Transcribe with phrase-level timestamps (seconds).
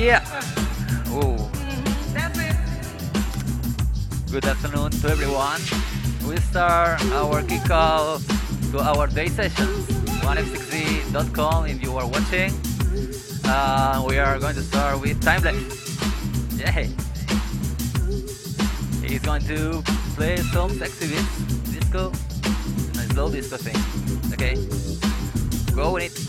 [0.00, 0.24] Yeah.
[1.12, 1.36] Oh.
[4.32, 5.60] Good afternoon to everyone.
[6.26, 8.24] We start our kickoff
[8.72, 9.84] to our day sessions.
[10.24, 12.50] 1f6d.com if you are watching.
[13.44, 15.68] Uh, we are going to start with Timeleft.
[16.56, 16.88] Yeah.
[19.06, 19.82] He's going to
[20.16, 21.36] play some sexy beats,
[21.76, 22.06] disco,
[22.96, 23.76] and slow disco thing.
[24.32, 24.56] Okay?
[25.76, 26.19] Go with it.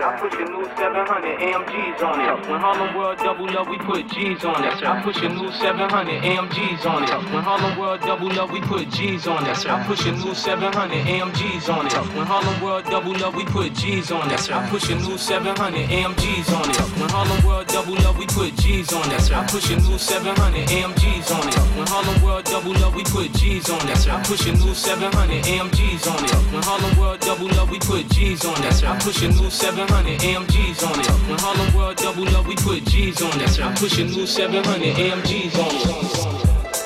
[0.00, 2.48] I push a new 700 AMGs on it.
[2.48, 4.84] When Harlem World double up, we put G's on it.
[4.86, 7.10] I push a new 700 AMGs on it.
[7.34, 9.66] When Harlem World double up, we put G's on it.
[9.66, 11.92] I push a new 700 AMGs on it.
[12.14, 14.50] When Harlem World double up, we put G's on it.
[14.52, 16.78] I push a new 700 AMGs on it.
[17.00, 19.32] When Harlem World double up, we put G's on it.
[19.32, 21.58] I push a new 700 AMGs on it.
[21.74, 24.06] When Harlem World double up, we put G's on it.
[24.06, 26.34] I push a new 700 AMGs on it.
[26.54, 28.84] When Harlem World double up, we put G's on it.
[28.84, 31.06] I push a new 700 AMGs on it.
[31.28, 33.60] When Harlem World double up, we put G's on it.
[33.60, 36.38] I push a new 700 AMGs on it.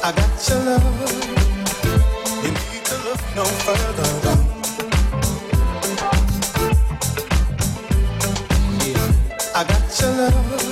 [0.05, 0.82] I got your love.
[2.44, 4.11] You need to look no further.
[8.85, 9.55] Yeah.
[9.55, 10.72] I got your love.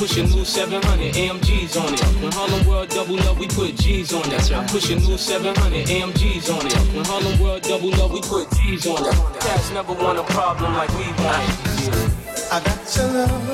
[0.00, 0.06] On it.
[0.06, 2.00] I push a new 700 AMGs on it.
[2.22, 4.52] When Harlem World double up, we put G's on it.
[4.52, 6.74] I push a new 700 AMGs on it.
[6.94, 9.14] When Harlem World double up, we put G's on it.
[9.40, 11.68] Cats never want a problem like we want it.
[12.52, 13.48] I got your love.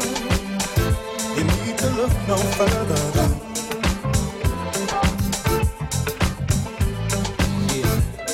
[1.36, 3.44] You need to look no further.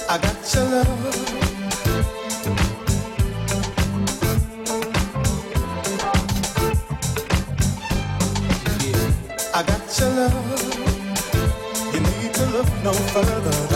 [0.09, 1.40] I got your love.
[10.01, 10.35] Your love.
[11.93, 13.70] You need to look no further.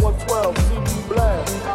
[0.00, 1.67] 112 CD blast.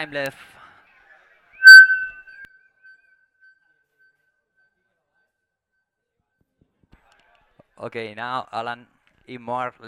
[0.00, 0.32] Timeleft.
[7.78, 8.86] Okay, now Alan
[9.28, 9.72] Imar